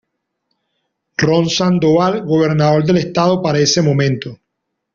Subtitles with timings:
[1.15, 4.39] Ron Sandoval Gobernador del Estado para ese momento.